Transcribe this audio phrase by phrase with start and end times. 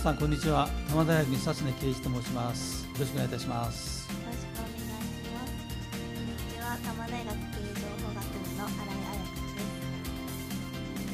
[0.00, 5.52] さんこんにちは多摩大学久常圭一と申しますよろしくお願いいたしますよろしくお願いします。
[5.92, 9.68] こんにちは、多摩大学経営情報学部の新井彩香で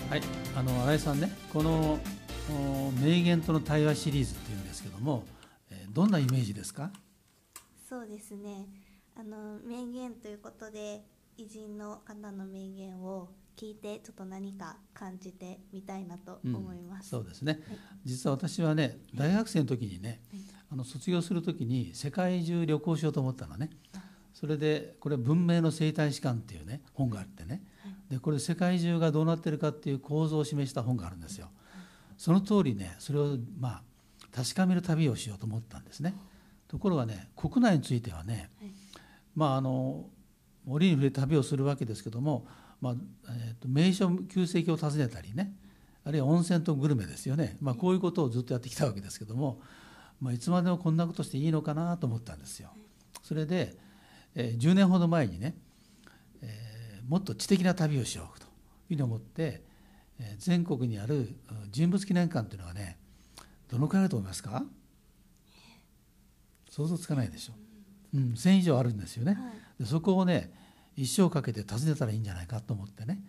[0.00, 0.08] す。
[0.08, 0.22] はい
[0.56, 1.98] あの新井さんねこの
[2.50, 5.24] お名言との対話シリーズっていうんですけども、
[5.70, 6.90] えーどんなイメージですか？
[7.86, 8.64] そうですね。
[9.14, 11.04] あの名言ということで、
[11.36, 17.10] 偉人の方の名言を聞いてちょっと何か感じてみたいなとうん思います。
[17.10, 17.60] そうですね。
[17.66, 17.78] はい。
[18.04, 20.40] 実は私はね大学生の時にねはい。
[20.72, 23.70] あの卒業する時に世界中旅行しようと思ったのね。
[24.32, 27.62] それでこれ「文明の生態史観」っていうね本があってね。
[28.08, 31.50] でこれ世界中がどうなってるかっていう構造を示した本があるんですよ。
[32.16, 33.82] その通りねそれをまあ
[34.32, 36.14] 確かめる旅をしようと思ったんですね。
[36.68, 38.72] ところがね国内についてはねはい。
[39.34, 40.08] まああの
[40.66, 42.46] 折に触れ旅をするわけですけども、
[42.80, 42.94] まあ
[43.28, 45.54] えーと名所旧跡を訪ねたりね
[46.04, 49.60] あるいは温泉とグルメですよね、まあ、こういうことをずっとやってきたわけですけども、
[50.20, 52.70] まあ、いつまでもこんなことしていいのかなと思ったんですよ。
[53.22, 53.76] それで、
[54.34, 55.54] えー10年ほど前にね、
[56.42, 58.50] えーもっと知的な旅をしようという
[58.88, 59.62] ふうに思って、
[60.18, 62.98] えー全国にあるうん人物記念館というのはね
[63.68, 64.64] どのくらいあると思いますか？
[66.70, 67.52] 想像つかないでしょ。
[68.14, 69.34] うん、1000以上あるんですよね。
[69.34, 70.52] はいでそこをね
[71.00, 73.22] 一生かけて訪ねたらいいんじゃないかと思ってね、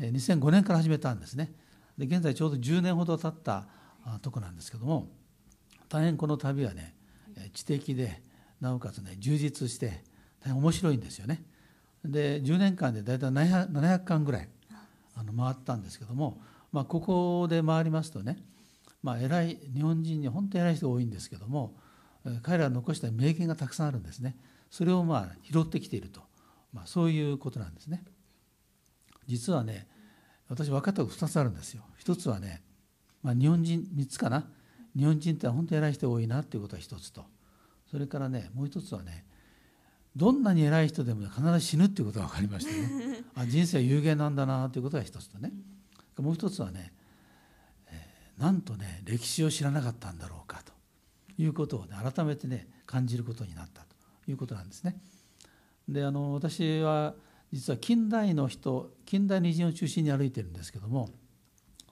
[0.00, 1.52] えー2005年から始めたんですね。
[1.98, 3.66] で現在ちょうど10年ほど経った
[4.04, 5.08] あとこなんですけども
[5.88, 6.94] 大変この旅はね
[7.36, 8.22] えー知的で
[8.62, 10.04] なおかつね充実して
[10.40, 11.44] 大変面白いんですよね。
[12.02, 14.48] で10年間で大体700 700巻ぐらい
[15.14, 16.40] あの回ったんですけども、
[16.72, 18.38] まあ、ここで回りますとね、
[19.02, 21.74] まあ、偉い日本人に本当に偉い人が多いんですけども
[22.24, 24.36] えー彼らが残した名言がたくさんあるんですね。
[24.70, 26.27] それをまあ拾ってきていると、
[26.78, 28.04] まあ、そういうことなんですね。
[29.26, 29.86] 実はね
[30.48, 31.82] 私分かったこと2つあるんですよ。
[31.98, 32.62] 一つはね、
[33.22, 34.46] まあ、日本人3つかな。
[34.96, 37.24] 日本人って本当に偉い人多いなっていうことが一つと。
[37.90, 39.24] それからねもう一つはね
[40.14, 43.24] どんなに偉い人でも必ず死ぬっていうことが分かりましたね。
[43.34, 45.52] あ人生は有限なんだなということが一つとね。
[46.18, 46.92] もう一つはね、
[47.88, 50.72] えーなんとね歴史を知らなかったんだろうかと
[51.38, 55.00] いうことをね改めてね感じることになったということなんですね。
[55.88, 57.14] であの私は
[57.52, 61.08] 実は近代の人近代の偉人を中心に歩いてるんですけども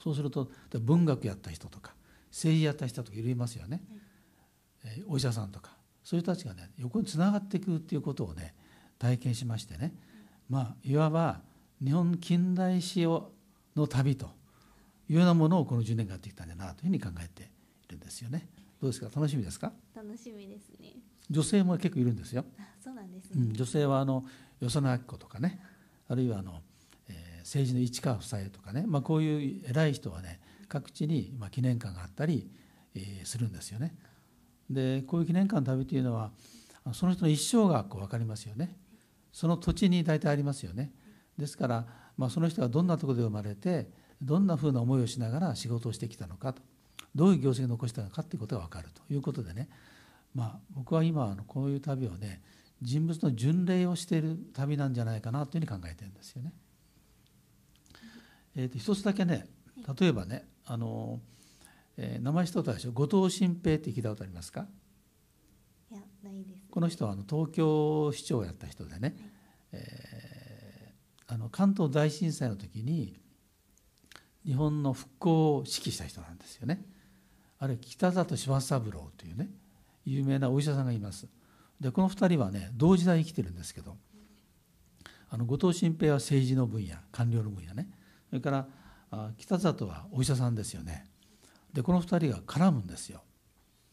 [0.02, 0.48] そうすると
[0.80, 1.94] 文学やった人とか
[2.30, 3.80] 政治やった人とかいろいますよね、
[4.84, 5.70] えーお医者さんとか
[6.04, 8.54] そういう人たちがね横につながっていくっていうことをね
[8.98, 9.92] 体験しましてね。
[10.48, 11.40] まあいわば
[11.84, 13.32] 日本近代史を
[13.74, 14.26] の旅と
[15.08, 17.42] いうようなものをこの10年間やってきたんだなというふうに考えて
[17.88, 18.46] いるんですよね。
[18.80, 19.06] どうですか？
[19.14, 19.72] 楽しみですか？
[19.94, 20.92] 楽しみですね。
[21.30, 22.44] 女性も結構いるんですよ。
[22.58, 23.42] あ、そうなんですね。
[23.48, 24.24] うん、女性はあの
[24.60, 25.60] 与謝野明子とかね
[26.08, 26.60] あるいはあの、
[27.08, 32.50] えー政治の市川夫妻とかね、まあ、こういう偉い人はね各地に、まあ、記念館があったり、
[32.94, 33.94] えーするんですよね。
[34.68, 36.30] でこういう記念館の旅というのは
[36.92, 38.76] その人の一生がこう分かりますよね。
[39.32, 40.92] その土地に大体ありますよね。
[41.36, 41.86] ですから、
[42.16, 43.90] まあ、その人がどんなところで生まれて
[44.22, 46.62] どんなふうな思いをしながら仕事をしてきたのかと
[47.14, 49.68] どういう業績を残したのかということが分かるということでね
[50.36, 52.42] まあ、僕は今あのこういう旅をね
[52.82, 56.52] 人物の巡礼をしている旅なんじゃないかなというふうに考えてるんですよね。
[58.54, 59.48] えー、と一つだけね
[59.98, 61.20] 例えばねあの、
[61.96, 64.66] えー名前一つでしょ後藤新平って聞いたことありますか？
[65.90, 66.68] いや、ないです。
[66.70, 69.16] この人はあの東京市長をやった人でね、
[69.72, 73.18] えーあの関東大震災の時に
[74.44, 76.84] 日本の復興を指揮した人なんですよね。
[77.58, 79.48] あれ北里柴三郎というね
[80.06, 81.26] 有名なお医者さんがいます。
[81.80, 83.96] でこの2人はね同時代生きてるんですけど
[85.28, 87.90] あの後藤新平は政治の分野官僚の分野ね
[88.30, 88.68] それから
[89.10, 91.04] あ北里はお医者さんですよね。
[91.72, 93.22] でこの2人が絡むんですよ。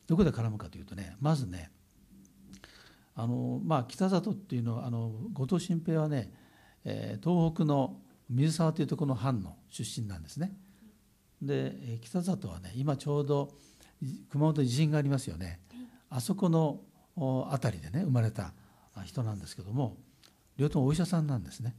[0.07, 1.71] どこで絡むかというとねまずね
[3.15, 6.33] あのまあ、北里っていうのはあの後藤新平はね、
[6.83, 10.51] えー東北の水沢というところの藩の出身なんですね。
[11.41, 13.51] で北里はね今ちょうど
[14.29, 15.59] 熊本地震がありますよね。
[16.15, 16.79] あそこの
[17.15, 18.53] お辺りでね生まれた
[19.03, 19.97] 人なんですけども
[20.57, 21.75] 両方ともお医者さんなんですね。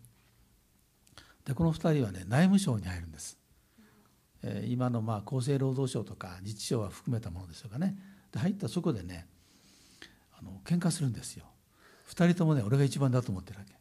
[1.45, 3.39] でこの2人はね内務省に入るんです。
[4.43, 7.97] えー今のまあ厚生労働省とか自治省は含めたものでしょうかね。
[8.33, 9.29] で入ったそこでね
[10.37, 11.45] あの喧嘩するんですよ。
[12.09, 13.75] 2人ともね俺が一番だと思ってるわけ。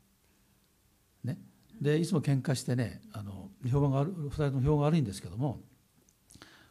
[1.27, 1.39] ね、
[1.81, 5.61] でいつも喧嘩してねあの評判が悪2人とも評判が悪いんですけども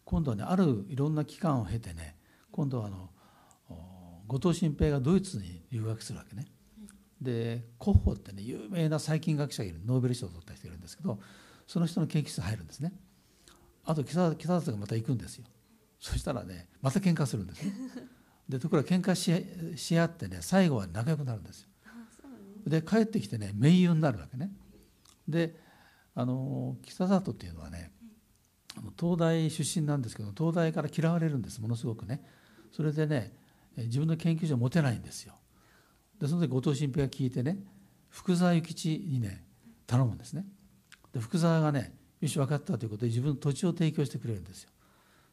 [0.05, 2.17] 今度はねあるいろんな期間を経てね
[2.53, 3.11] 今度はあの
[4.33, 6.47] 後藤新平がドイツに留学するわけね。
[7.21, 11.21] でコッホってね有名な細菌学者がいるノーベル賞を取った人がいるんですけど
[11.69, 12.95] その人の研究室に入るんですね。
[13.85, 15.45] あと北北里がまた行くんですよ。
[16.01, 17.73] そしたらねまた喧嘩するんですね。
[18.49, 21.69] でところが喧嘩しし合ってね最後は仲良くなるんですよ。
[22.67, 24.51] で帰ってきてね盟友になるわけね。
[25.29, 25.61] で
[26.15, 27.93] あの北里っていうのはね
[28.99, 32.25] 東大出身なんですけど東大から嫌われるんですものすごくね。
[32.71, 33.42] それでね
[33.77, 35.35] 自分の研究所を持てないんですよ。
[36.21, 37.59] でその時後藤新平が聞いてね
[38.09, 39.45] 福沢諭吉にね
[39.87, 40.45] 頼むんですね。
[41.13, 44.71] で福沢がねよし分かったということで自分の土地を提供してくれるんですよ。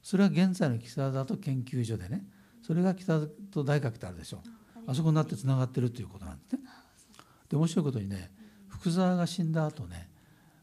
[0.01, 2.23] それは現在の北里研究所でね
[2.61, 4.41] それが北里大学ってあるでしょ
[4.87, 6.59] あそこになってつながってるということなんですね。
[7.49, 8.31] で面白いことにね
[8.67, 10.09] 福沢が死んだ後ね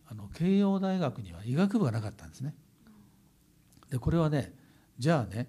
[0.08, 2.54] あの慶応大学には医学部がなかったんですね。
[3.90, 4.54] でこれはね
[4.98, 5.48] じゃあね、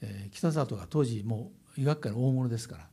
[0.00, 2.86] えー、北里が当時もう医学界の大物ですから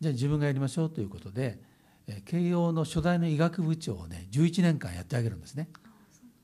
[0.00, 1.58] じゃあ自分がやりましょうということで、
[2.06, 5.68] えー、慶応の初代の医学部長をね11年間やってあげるんですね。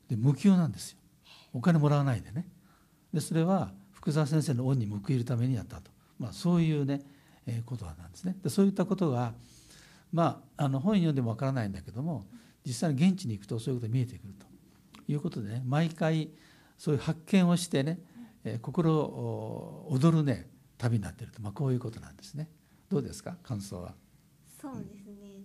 [0.09, 0.99] で無給なんですよ
[1.53, 2.47] お金もらわないでね。
[3.13, 7.03] でそれは福沢先生の恩に報いるためにやったと、まあ、そういうね、
[7.47, 8.37] えー、ことなんですね。
[8.43, 9.33] でそういったことが、
[10.13, 12.27] まあ、あの本読んでもわからないんだけども
[12.65, 14.47] 実際に現地に行くとそういうことが見えてくると
[15.11, 16.31] いうことでね毎回
[16.77, 17.99] そういう発見をしてね、
[18.45, 20.47] えー、心躍るね
[20.79, 22.49] 旅になっていると、まあ、こういうことなんですね。
[22.89, 23.37] どうですか？
[23.43, 23.95] 感想は。
[24.61, 25.43] そうですね、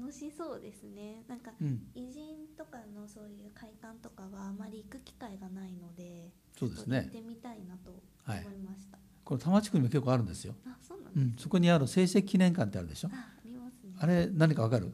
[0.00, 1.24] 楽しそうですね。
[1.28, 1.50] なんか、
[1.94, 7.02] 偉人とかのそういう会館とかはあまり行く機会がないのでそうですね。
[7.02, 10.54] 行ってみたいなと思いました、はい、これ多摩地区にも結構あるんですよ。
[10.66, 13.10] あそうなんね、うん、そこにある成績記念館ってあるでしょ？
[13.12, 13.74] ああります。
[13.84, 14.86] ねあれ何かわかる？
[14.86, 14.92] わ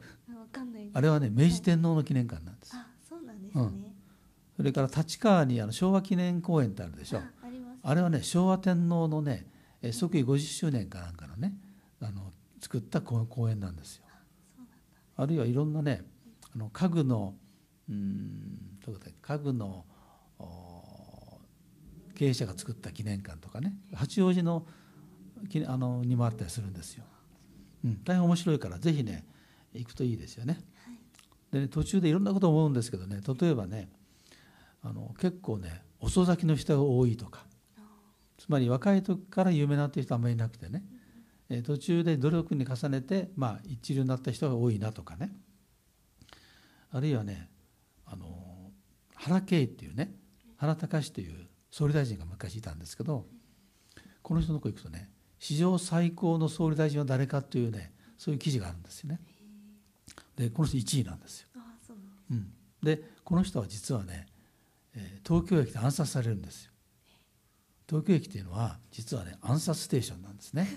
[0.51, 3.93] かんないあれはね明治天皇の記念館なんです、はい、あそうなんですね、うん、
[4.57, 7.19] それから立川にあの昭和記念公園ってあるでしょ？
[7.19, 7.38] あ
[7.83, 9.45] あれはね昭和天皇のね
[9.91, 11.53] 即位50周年かなんかのね
[12.01, 14.03] あの作った公園なんですよ
[15.15, 16.03] あるいはいろんなね
[16.53, 17.35] あの家具の
[17.89, 18.69] うん
[19.21, 19.85] 家具の
[22.15, 24.65] 経営者が作った記念館とかね八王子の
[25.67, 27.05] あのにもあったりするんですよ。
[27.85, 29.25] うん、大変面白いからぜひね
[29.73, 30.59] 行くといいですよね。
[30.83, 33.87] はい、で、ね、途中でいろんなこと思うんですけどね例えばね
[34.83, 37.45] あの結構ね遅咲きの人が多いとか
[38.39, 40.83] つまり若い時から有名になってる人はあんまりいなくてね
[41.49, 45.29] え途中で努力に重ねて、まあ、一流になった人が多いなとかね
[46.91, 47.49] あるいはね
[48.05, 48.25] あの
[49.15, 50.13] 原敬っていうね
[50.57, 53.25] 原隆という総理大臣が昔いたんですけど
[54.21, 59.19] この人のとこ行くとね史上最高の総理大臣は誰かというねそういう記事があるんですよね。
[60.35, 61.47] でこの人1位なんですよ。
[62.31, 62.51] うん、
[62.83, 64.27] でこの人は実はね、
[64.93, 66.73] え東京駅で暗殺されるんですよ。
[67.89, 70.67] 東京駅っていうのは実はね暗殺ステーションなんですね。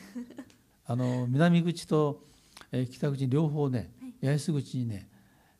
[0.87, 2.25] あの南口と、
[2.73, 3.93] え北口両方ね
[4.23, 5.09] 八重洲口にね、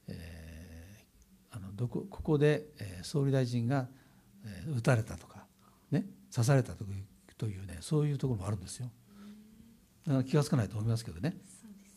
[0.09, 3.89] えー、あのどこここで、えー、総理大臣が、
[4.45, 5.47] えー、撃たれたとか
[5.91, 7.05] ね刺されたという
[7.37, 8.91] というねそういうところもあるんですよ。
[10.07, 11.37] だから気が付かないと思いますけどね。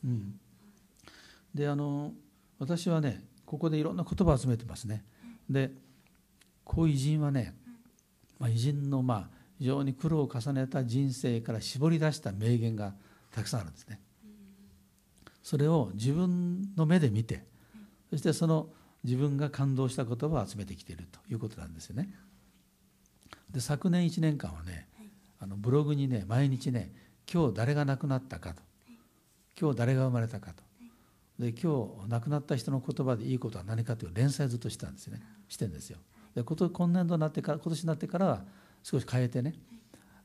[0.03, 0.39] うん、
[1.53, 2.13] であの
[2.59, 5.05] 私はねここでいろんな言葉を集めてますね。
[5.49, 5.71] で
[6.65, 7.55] こういう偉人はね、
[8.37, 12.93] まあ、偉人のまあ非常に苦労を重ねた人生から絞り出した名言が
[13.31, 13.99] たくさんあるんですね。
[15.43, 17.45] それを自分の目で見て
[18.09, 18.69] そしてその
[19.03, 22.09] 自分が感動した言葉を集めてきているということなんですよね。
[23.51, 24.87] で昨年1年間はね
[25.39, 26.91] あのブログにね毎日ね
[27.31, 28.61] 今日誰が亡くなったかと
[29.59, 30.63] 今日誰が生まれたかと
[31.39, 35.99] で今日亡くなった人の言葉でいいことは何かという連載ずっとしてたんですよねしてんですよ。
[36.33, 38.45] で今年度になってから今年になってからは
[38.85, 39.55] 少し変えてね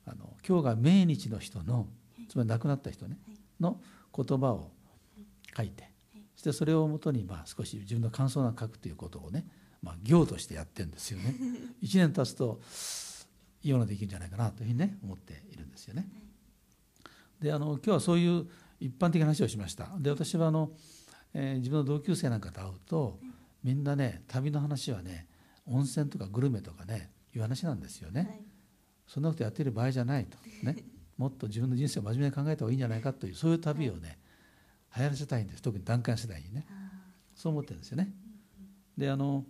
[0.05, 1.87] あの今日が命日の人の
[2.29, 3.17] つまり亡くなった人ね
[3.59, 3.81] の
[4.15, 4.69] 言葉を
[5.57, 5.89] 書いて
[6.35, 9.47] そしてそれをもとにまあ少し自分の感想を書くということをね、
[9.81, 11.35] まあ、行としてやってるんですよね。
[11.81, 12.61] 1年経つと
[13.63, 16.07] いいものできるんじゃないかなというふうにね思っているんですよね。
[17.39, 18.47] であの今日はそういう
[18.79, 19.89] 一般的な話をしました。
[19.97, 20.69] で私はあの、
[21.33, 23.19] えー、自分の同級生なんかと会うと
[23.63, 25.27] みんなね旅の話はね
[25.65, 28.21] 温泉とかグルメとかねいう話なんですよね。
[28.21, 28.41] はい、
[29.11, 30.37] そんなことやっている場合じゃないと。
[30.63, 30.77] ね。
[31.17, 34.17] もっと自分の人生を真面目に考えた方がいいんじゃないかというそういう旅をね
[34.95, 35.61] 流行らせたいんです。
[35.61, 36.65] 特に団塊世代にね。
[37.35, 38.09] そう思ってるんですよね。
[38.97, 39.43] であの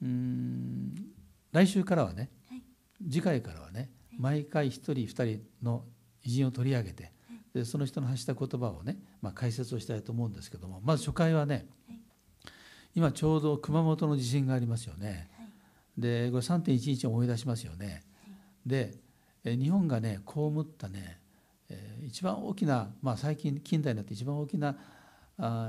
[0.00, 0.94] うん
[1.52, 2.30] 来週からはね、
[3.02, 5.84] 次回からはね、毎回1人2人の
[6.24, 7.12] 偉人を取り上げて、
[7.52, 11.66] でその人の発した言葉をね、まあ、解説をしたいと思うんですけどもまず初回はね、
[12.94, 15.28] 今ちょうど熊本の地震がありますよね。
[15.96, 18.07] でこれ3.11を思い出しますよね。
[18.68, 18.94] で
[19.44, 21.20] 日本がね被ったね
[22.06, 24.76] 一番大きな、まあ、最近近代になって一番大きな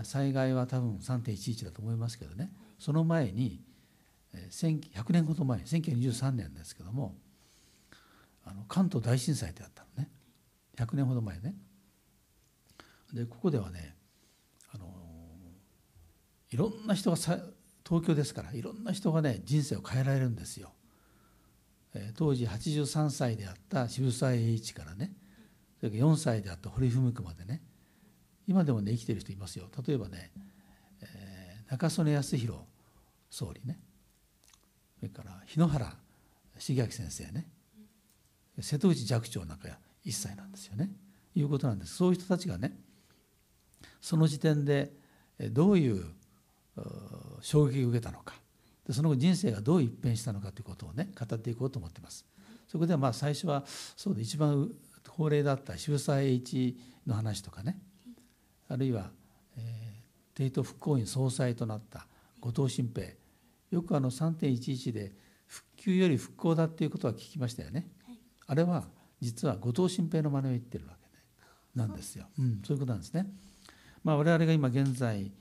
[0.03, 2.51] 災害は多分3.11だと思いますけどね。
[2.77, 3.61] その前に
[4.33, 7.17] 100年ほど前1923年ですけども
[8.45, 10.09] あの関東大震災ってあったのね。
[10.77, 11.55] 100年ほど前ね。
[13.13, 13.95] でここではね
[14.71, 14.85] あの
[16.51, 17.41] いろんな人が東
[18.05, 20.73] 京ですからいろんな人がね人生を変えられるんですよ。
[22.15, 25.11] 当時83歳であった渋沢栄一からね
[25.79, 27.61] それから4歳であった堀文子までね
[28.47, 29.65] 今でもね生きてる人いますよ。
[29.87, 30.31] 例えばね、
[31.01, 32.59] えー中曽根康弘
[33.29, 33.79] 総理ね
[34.97, 35.95] それから日野原
[36.57, 37.47] 重明先生ね
[38.59, 39.67] 瀬戸内寂聴なんか
[40.03, 40.89] 1歳なんですよね。
[41.35, 41.95] いうことなんです。
[41.95, 42.75] そういう人たちがね
[44.01, 44.91] その時点で
[45.51, 46.03] どういう
[47.41, 48.38] 衝撃を受けたのか。
[48.89, 52.25] でその後人生がどう一変したのかということをね語っていこうと思ってます。
[52.67, 53.63] そこではまあ最初は
[53.95, 54.71] そうで一番
[55.07, 57.79] 高齢だった渋沢栄一の話とかね
[58.67, 59.11] あるいは、
[59.57, 62.07] えー、帝都復興院総裁となった
[62.41, 63.07] 後藤新平
[63.69, 65.11] よくあの3.11で
[65.45, 67.87] 復旧より復興だっていうことは聞きましたよね。
[68.07, 68.85] はいあれは
[69.21, 71.23] 実は後藤新平の真似を言ってるわけで
[71.75, 72.25] なんですよ。
[72.39, 73.27] うん、そういうことなんですね。
[74.03, 75.31] まあ、我々が今現在、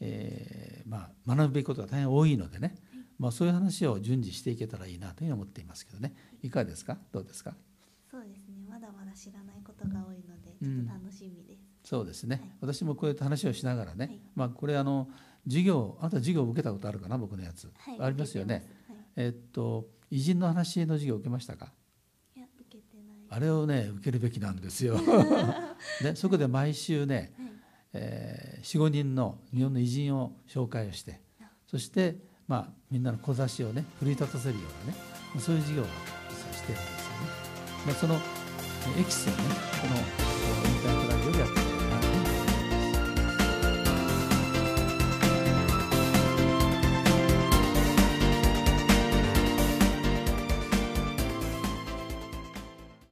[0.00, 2.74] えーまあ、学ぶべきことが大変多いのでね、
[3.18, 6.14] まあ、そういう話を順次していけたらいいなというふうに思っていますけどね。
[6.42, 6.98] いかがですか？
[7.12, 7.54] どうですか？
[8.10, 8.54] そうですね。
[8.68, 12.50] まだまだ知らないことが多いのでちょっと楽しみです、そうですね、はい。
[12.60, 14.20] 私もこうやって話をしながらね、はい。
[14.36, 15.08] まあ、これあの
[15.46, 18.00] 授業あなた授業を受けたことあるかな僕のやつ、はい。
[18.00, 18.66] ありますよね。
[19.16, 21.72] えっと偉人の話の授業を受けましたか？
[22.36, 23.16] いや受けてない。
[23.30, 24.96] あれをね受けるべきなんですよ。
[26.02, 27.48] で そこで毎週ね、はい。
[27.94, 31.20] えー、45人の日本の偉人を紹介をして
[31.66, 32.16] そして、
[32.48, 34.98] まあ、みんなの小差しをね奮い立たせるようなね
[35.38, 37.48] そういう事業をしてるんですよね。
[37.86, 39.36] まあ、そのエキスをね
[39.80, 41.57] このインタークラブオでやって